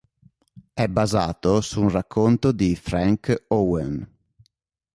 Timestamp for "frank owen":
2.75-4.03